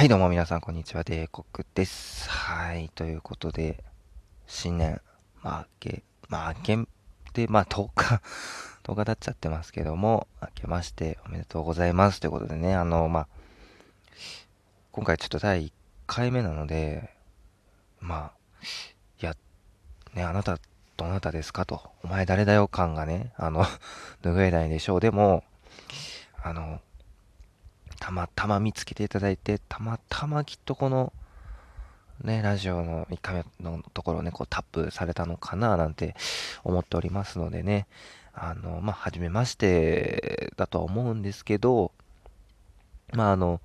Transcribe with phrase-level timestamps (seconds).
[0.00, 1.04] はい、どうも皆さん、こんにちは。
[1.04, 2.30] デーコクです。
[2.30, 3.84] はい、ということで、
[4.46, 5.02] 新年、
[5.42, 6.78] まあ、明け、まあ、明け
[7.34, 8.22] て、まあ、10日、
[8.82, 12.20] 10日経っちゃってますけども、明けましておめでとうございます。
[12.20, 13.28] ということでね、あの、まあ、
[14.92, 15.72] 今回ちょっと第1
[16.06, 17.14] 回目なので、
[18.00, 18.32] まあ、
[19.20, 19.36] いや、
[20.14, 20.58] ね、あなた、
[20.96, 23.66] どなたですかと、お前誰だよ感がね、あの、
[24.24, 25.00] 拭えないでしょう。
[25.00, 25.44] でも、
[26.42, 26.80] あの、
[28.00, 31.12] たまたま見つけていただいて、たまたまきっとこの、
[32.24, 36.16] ね、ラジオの1回目のところをね、こうタップされたのかななんて
[36.64, 37.86] 思っておりますのでね、
[38.32, 41.92] あの、まあ、はじめましてだとは思うんですけど、
[43.12, 43.60] まあ、あの、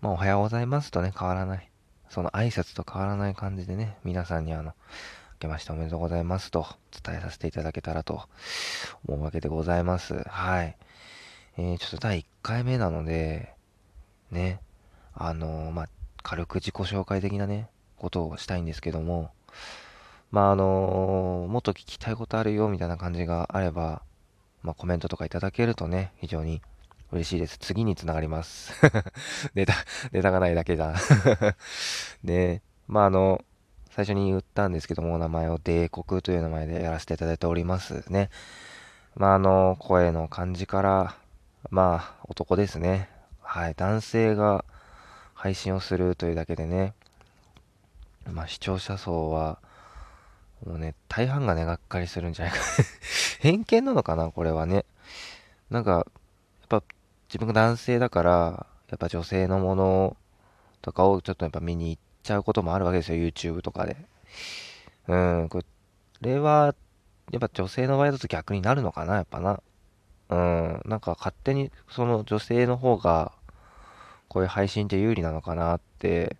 [0.00, 1.68] まあ、おはようございますとね、変わらない。
[2.10, 4.72] その挨拶と変わらない感じでね、皆さんにあの、明
[5.40, 6.66] けましておめでとうございますと
[7.04, 8.22] 伝えさせていただけたらと
[9.06, 10.14] 思うわけでございます。
[10.28, 10.76] はい。
[11.56, 13.57] えー、ちょっと第1回目なので、
[14.30, 14.60] ね、
[15.14, 15.88] あのーまあ、
[16.22, 19.30] 軽く自己紹介的なね、ことをしたいんですけども、
[20.30, 24.02] まあ、あのーもっと聞きたいことあるよ、みたいな感じがあれば、
[24.62, 26.60] まあ、コメントとかいただけるとね、非常に
[27.10, 27.56] 嬉しいです。
[27.58, 28.72] 次につながります。
[29.54, 29.74] ネタ、
[30.12, 30.94] ネタがないだけだ。
[32.22, 33.42] で、 まあ、あの、
[33.90, 38.28] 最初に言ったんですけども、名前を帝国という名前でやらせていただいておりますね。
[39.16, 41.16] まあ、あの、声の感じから、
[41.70, 43.08] まあ、男ですね。
[43.50, 44.62] はい、男性が
[45.32, 46.92] 配信をするというだけでね、
[48.30, 49.58] まあ視聴者層は、
[50.66, 52.60] もうね、大半がね、がっかりするんじゃないか
[53.40, 54.84] 偏見なのかな、これはね。
[55.70, 56.04] なんか、やっ
[56.68, 56.82] ぱ
[57.30, 60.16] 自分が男性だから、やっぱ女性のもの
[60.82, 63.96] とかをちょっとやっぱ見に行っちゃうこともあるわけですよ、YouTube とかで。
[65.06, 65.62] うん、こ
[66.20, 66.74] れは、
[67.30, 69.62] やっぱ女性の場合だと逆になるのかな、やっぱな。
[70.28, 73.32] うん、なんか勝手にその女性の方が
[74.38, 76.36] こういう配信って有利なのかなって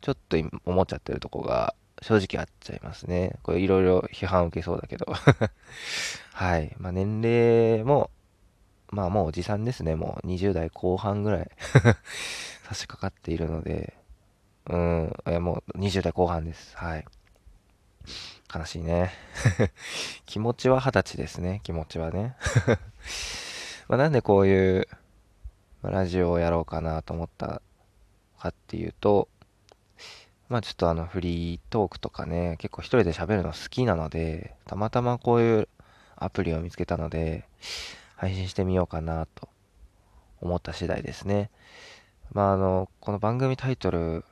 [0.00, 3.36] ちょっと思っちゃってるとこが正直あっちゃいますね。
[3.44, 5.06] これいろいろ批判受けそうだけど。
[6.34, 6.74] はい。
[6.80, 8.10] まあ年齢も、
[8.90, 9.94] まあもうおじさんですね。
[9.94, 11.50] もう20代後半ぐらい
[12.66, 13.94] 差し掛かっているので、
[14.66, 16.76] うん、いやもう20代後半です。
[16.76, 17.04] はい。
[18.52, 19.12] 悲しいね。
[20.26, 21.60] 気持ちは二十歳ですね。
[21.62, 22.34] 気持ちはね。
[23.86, 24.88] まなんでこういう、
[25.82, 27.62] ラジオをやろうかなと思った
[28.38, 29.28] かっていうと、
[30.48, 35.68] まあちょっとあのフリートークとかね、結構一人で喋るの好きなので、たまたまこういう
[36.16, 37.44] アプリを見つけたので、
[38.16, 39.48] 配信してみようかなと
[40.40, 41.50] 思った次第ですね。
[42.32, 44.24] まああの、この番組タイトル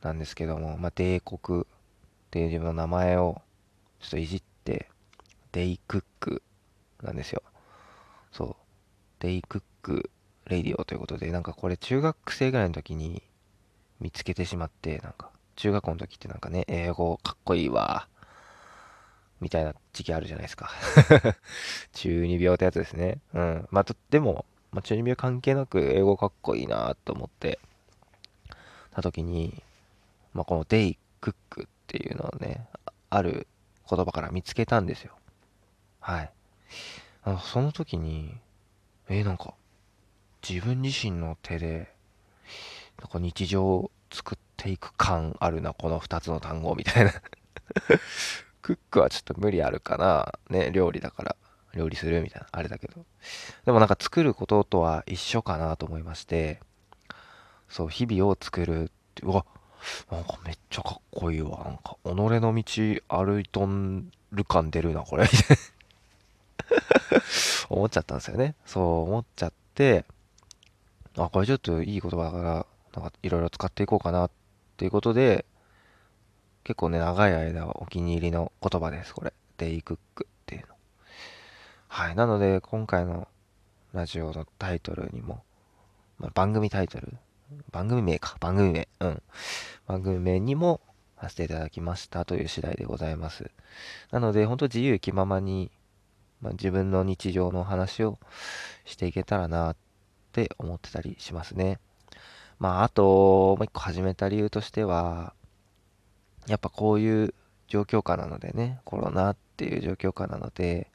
[0.00, 1.64] なんですけども、まあ帝国っ
[2.30, 3.42] ていう自分の名前を
[4.00, 4.88] ちょっといじって、
[5.52, 6.42] day cook
[7.02, 7.42] なんですよ。
[8.30, 8.56] そう。
[9.18, 13.22] day cook Radio ということで、なんかこれ中学生ぐらいの時に
[14.00, 18.08] 見つけてしまって、なんか中学校の時ってなんかね、英語かっこいいわ。
[19.40, 20.70] みたいな時期あるじゃないですか。
[21.92, 23.18] 中二病ってやつですね。
[23.34, 23.68] うん。
[23.70, 27.58] まあ、とでも、まあ、中二病関係なく英語かっこいいなと思って
[28.92, 29.62] た時に、
[30.32, 32.68] まあ、このデイクックっていうのをね、
[33.10, 33.48] ある
[33.90, 35.12] 言葉から見つけたんですよ。
[36.00, 36.30] はい。
[37.40, 38.34] その時に、
[39.08, 39.54] えなんか、
[40.48, 41.92] 自分自身の手で、
[43.00, 47.12] なんか日常を作っていく感あるな、この2つの単語みたいな。
[48.62, 50.32] クックはちょっと無理あるかな。
[50.50, 51.36] ね、料理だから、
[51.74, 53.04] 料理するみたいな、あれだけど。
[53.64, 56.60] でもなんか作ることとは一緒かなと思いまして、
[57.68, 59.46] そう、日々を作るって、うわ、
[60.10, 61.64] なんかめっちゃかっこいいわ。
[61.64, 65.24] なんか、己の道歩いとんる感出るな、これ。
[65.24, 65.72] みたいな
[67.68, 68.54] 思っちゃったんですよね。
[68.66, 70.04] そう思っちゃって、
[71.16, 74.30] あ、これちょっといい言葉だから、なんかいろいろ使っていこうかなっ
[74.76, 75.44] ていうことで、
[76.64, 79.32] 結構ね、長い間はお気に入りの言葉です、これ。
[79.58, 80.74] デイクックっていうの。
[81.88, 82.14] はい。
[82.14, 83.28] なので、今回の
[83.92, 85.42] ラジオのタイトルにも、
[86.18, 87.12] まあ、番組タイトル、
[87.70, 89.22] 番組名か、番組名、うん。
[89.86, 90.80] 番組名にも
[91.20, 93.50] させていただきましたという次第でございます。
[94.10, 95.70] なので、本当自由気ままに、
[96.40, 98.18] まあ、自分の日常の話を
[98.84, 99.76] していけたらなっ
[100.32, 101.78] って思ってたりしますね。
[102.58, 105.34] まあ、あと、もう一個始めた理由としては、
[106.46, 107.34] やっぱこういう
[107.68, 110.90] 状況下なのでね、コロナっていう状況下なので、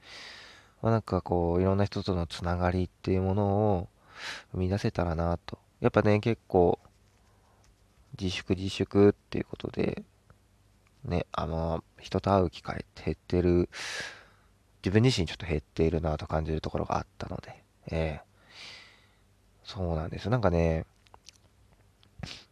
[0.81, 3.89] まあ、なんかこう、いろんな人とのつながりっていうものを
[4.53, 5.59] 生み出せたらなと。
[5.79, 6.79] やっぱね、結構、
[8.19, 10.03] 自粛自粛っていうことで、
[11.03, 13.69] ね、あの、人と会う機会って減ってる、
[14.83, 18.27] 自分自身ちょっと減っているなと感じるところがあったので、ええ
[19.67, 20.29] そうなんです。
[20.29, 20.85] なんかね、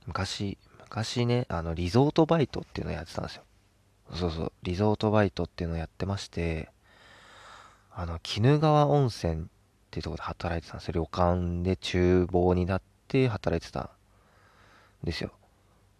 [0.05, 3.43] 昔、昔ね、あの、リゾートバイトっていうのをやってたんですよ。
[4.13, 6.69] そうそう、リゾートバイトっていうのをやってまして、
[7.93, 9.45] あの、鬼怒川温泉っ
[9.91, 10.93] ていうとこで働いてたんですよ。
[10.93, 13.91] 旅館で厨房になって働いてた
[15.03, 15.31] んですよ。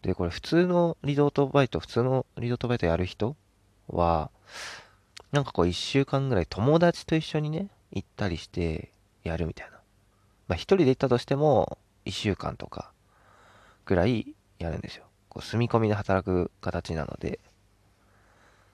[0.02, 3.38] で、これ普通のリゾートバイト、普通のリゾートバイトやる人
[3.88, 4.30] は、
[5.32, 8.92] なんかこう一週間ぐらい友達と一緒にね、行ったりして
[9.24, 9.75] やるみたいな。
[10.48, 12.92] まあ一人で行ったとしても、一週間とか
[13.86, 15.06] ぐらいやるんですよ。
[15.30, 17.40] こう住み込みで働く形なので。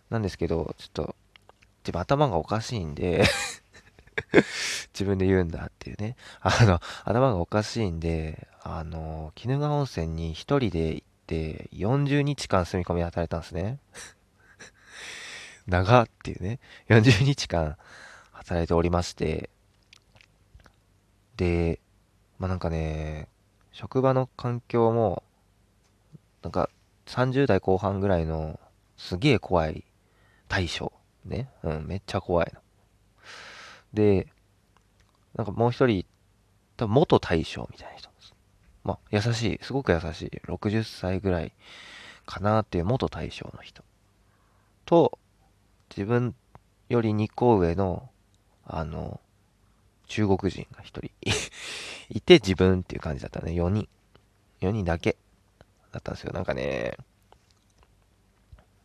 [0.10, 1.16] なんですけど、ちょっと、
[1.84, 3.24] 自分頭がおかしいんで
[4.94, 6.16] 自分で言うんだっていうね。
[6.42, 13.80] あの、頭がおかしいんで、あの、鬼怒川温泉に一人で行って40日間住み込みで働いたんですね。
[15.66, 16.60] 長っていうね、
[16.90, 17.78] 40日間
[18.32, 19.50] 働いておりまして、
[21.38, 21.80] で、
[22.40, 23.28] まあなんかね、
[23.72, 25.24] 職場の環境も、
[26.44, 26.70] なんか
[27.06, 28.60] 30代後半ぐらいの
[28.98, 29.84] すげえ怖い
[30.48, 30.92] 大将。
[31.26, 31.50] ね。
[31.64, 32.62] うん、めっちゃ怖いの。
[33.94, 34.28] で、
[35.36, 36.06] なんかもう一人、
[36.78, 38.34] 多分元大将みたいな人です。
[38.84, 41.54] まあ、優しい、すごく優しい、60歳ぐらい
[42.26, 43.84] かなっていう元大将の人。
[44.86, 45.18] と、
[45.90, 46.36] 自分
[46.90, 48.10] より2個上の、
[48.66, 49.20] あの、
[50.12, 51.12] 中国人が1人
[52.12, 53.54] いて自分っていう感じだったね。
[53.54, 53.88] 4人。
[54.60, 55.16] 4人だけ
[55.94, 56.34] だったんですよ。
[56.34, 56.98] なんかね、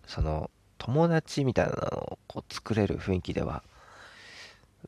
[0.07, 3.65] その、友達みたいなのをこう作れる雰囲気では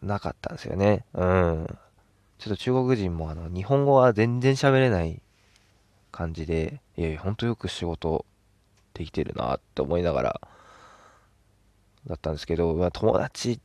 [0.00, 1.04] なかったんですよね。
[1.12, 1.66] うん。
[2.38, 5.20] ちょっと中国人もあの、日本語は全然喋れない
[6.12, 8.24] 感じで、いやいや、ほんとよく仕事
[8.94, 10.40] できてるなって思いながら、
[12.06, 13.58] だったんですけど、まあ、友達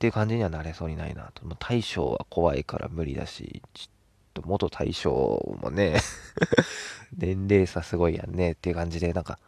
[0.00, 1.44] っていう感じにはなれそうにないなと。
[1.44, 3.84] もう大将は怖いから無理だし、ちょ
[4.40, 6.00] っと元大将もね
[7.14, 9.38] 年齢差すごいやんねっていう感じで、なんか、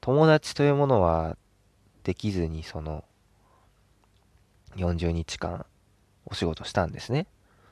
[0.00, 1.36] 友達というものは
[2.02, 3.04] できずに、その、
[4.74, 5.64] 40日間
[6.26, 7.28] お仕事したんですね。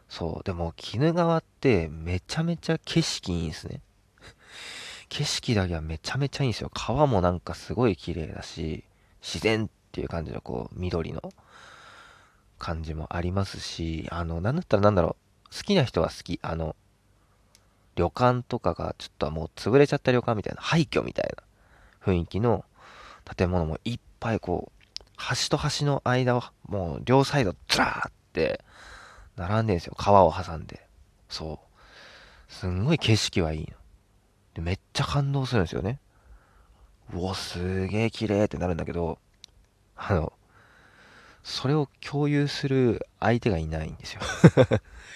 [0.08, 0.44] そう。
[0.44, 3.81] でも、鬼怒川ってめちゃめちゃ景色いいんですね。
[5.11, 6.70] 景色だけはめちゃめちゃいいんですよ。
[6.73, 8.84] 川もなんかすごい綺麗だし、
[9.23, 11.32] 自然っていう感じのこう、緑の
[12.58, 15.16] 感じもありますし、あの、なんだったらなんだろ
[15.50, 16.38] う、好きな人は好き。
[16.43, 16.76] あの、
[17.96, 21.43] 旅館とかがちょっともう潰れちゃった旅館みたいな、廃墟みたいな
[22.05, 22.64] 雰囲気の
[23.37, 28.64] 建物もいっぱいこう、端と端の間をもう両サイドずらーって
[29.37, 29.94] 並んでるんですよ。
[29.96, 30.87] 川を挟んで。
[31.28, 32.52] そう。
[32.52, 33.66] すんごい景色はいいの。
[34.55, 35.99] で、めっちゃ感動するんですよね。
[37.12, 39.19] うお、すげえ綺麗ってなるんだけど、
[39.96, 40.32] あの、
[41.49, 44.21] それを共有する相手がいないんですよ。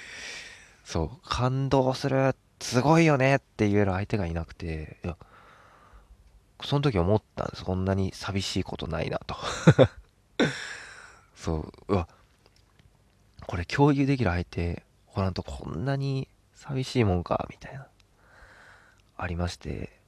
[0.83, 5.19] そう、感動する、すごいよねって言える相手がいなくて、いや、
[6.63, 7.65] その時思ったんです。
[7.65, 9.37] こんなに寂しいことないなと。
[11.37, 12.09] そう、うわ、
[13.47, 17.87] これ共有できる相手、ほらんとこんなに寂しいもんか、みたいな、
[19.19, 20.01] ありまして、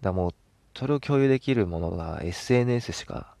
[0.00, 0.34] だもう、
[0.76, 3.33] それを共有できるものが SNS しか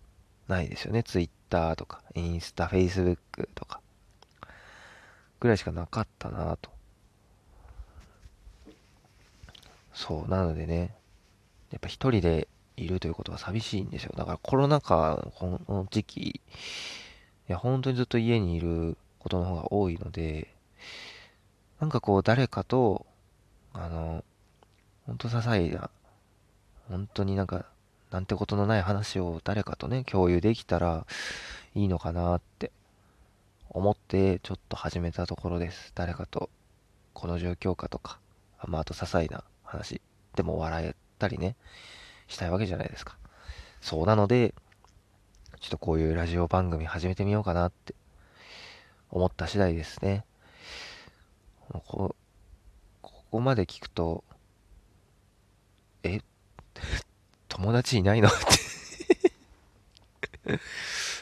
[0.48, 1.02] ないですよね。
[1.02, 3.16] Twitter とか、インスタ、Facebook
[3.54, 3.80] とか、
[5.40, 6.70] ぐらいしかなかったなと。
[9.92, 10.94] そう、なのでね、
[11.70, 14.12] やっぱ一人でいるということは寂しいんですよ。
[14.16, 16.40] だからコロナ禍、この時期、い
[17.48, 20.54] や、本当にずっと家にいることの方が多いので、
[21.80, 23.06] なんかこう、誰かと、
[23.72, 24.24] あの、
[25.06, 25.90] 本当些細な、
[26.88, 27.66] 本当になんか
[28.14, 31.04] なんてことのない話を誰かとね、共有できたら
[31.74, 32.70] いいのかなって
[33.70, 35.90] 思ってちょっと始めたところです。
[35.96, 36.48] 誰かと
[37.12, 38.20] この状況かとか、
[38.68, 40.00] まあ、あと些細な話
[40.36, 41.56] でも笑えたりね、
[42.28, 43.18] したいわけじゃないですか。
[43.80, 44.54] そうなので、
[45.58, 47.96] ちょっとこういうラジオ番組始めてみようかなって
[49.10, 50.24] 思った次第ですね。
[51.68, 52.14] こ
[53.02, 54.22] ここまで聞くと、
[56.04, 56.20] え？
[57.54, 58.36] 友達いないのって
[60.58, 60.60] 些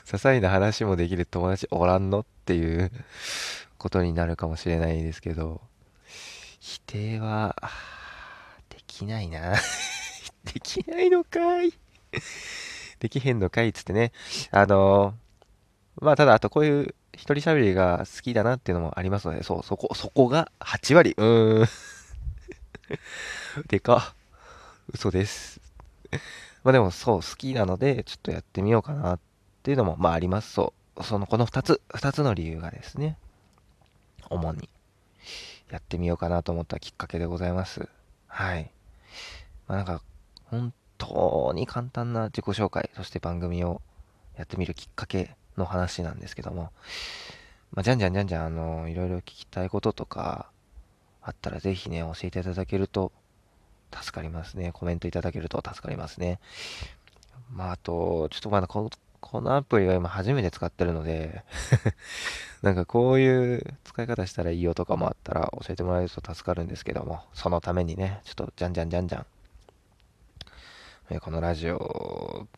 [0.06, 2.90] 細な話もできる友達おらんのっていう
[3.76, 5.60] ことになるかもしれないですけど、
[6.58, 7.54] 否定は、
[8.70, 9.56] できないな
[10.54, 11.74] できないのかい
[12.98, 14.12] できへんのかいつってね。
[14.52, 21.14] あのー、まあ、ただ、あとこういう一人喋りが好きだなっていうのもありますので、そう、そこ、そこが8割。
[21.18, 21.68] うーん。
[23.68, 24.14] でか。
[24.92, 25.61] 嘘です。
[26.64, 29.18] まあでもそう、好きなので、ちょっとやってみようかなっ
[29.62, 30.52] ていうのも、まああります。
[30.52, 31.02] そう。
[31.02, 33.16] その、この2つ、2つの理由がですね、
[34.30, 34.68] 主に、
[35.70, 37.88] やってみようかなと思ったきっかけでございます。
[38.26, 38.70] はい。
[39.66, 40.02] まあなんか、
[40.46, 43.80] 本当に簡単な自己紹介、そして番組を
[44.36, 46.70] やってみるきっかけの話なんですけども、
[47.72, 50.50] まあ、じゃんじゃんじゃんじゃん、あの、いろいろ聞きたいこととか、
[51.22, 53.12] あったらぜひね、教えていただけると
[53.92, 54.72] 助かりますね。
[54.72, 56.38] コメントいただけると助かりますね。
[57.50, 58.88] まあ、あと、ちょっとまだこ
[59.22, 61.44] このアプリは今初めて使ってるので
[62.60, 69.26] なんかこういう使い方したらいいよとかもあったら教えてもらえると助かるんですけども、そのためにね、ちょっとじゃんじゃんじゃんじゃん、
[71.10, 72.48] えこのラジオ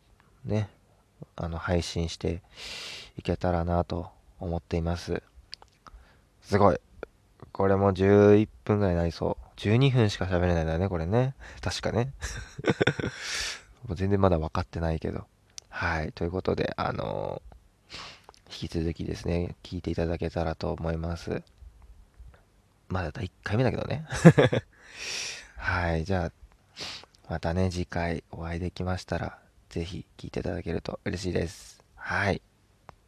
[0.43, 0.69] ね、
[1.35, 2.41] あの配信して
[3.17, 5.21] いけたらなと思っています。
[6.41, 6.79] すごい。
[7.51, 9.44] これも11分ぐらいになりそう。
[9.57, 11.35] 12分しか喋れないんだね、これね。
[11.61, 12.13] 確かね。
[13.87, 15.25] も う全然まだ分かってないけど。
[15.69, 16.11] はい。
[16.13, 21.41] ということで、あのー、引き続きですね、聞いていただけたらと思います。
[22.89, 24.05] まだ第1回目だけどね。
[25.57, 26.05] はい。
[26.05, 26.31] じゃあ、
[27.29, 31.83] またね、次回お会いできましたら、ぜひ聞いていただけると嬉しいです。
[31.95, 32.41] はい。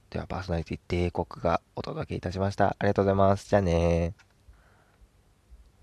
[0.10, 2.70] では、パーソナリティ帝国がお届けいたしました。
[2.70, 3.50] ありがとうございます。
[3.50, 4.27] じゃあね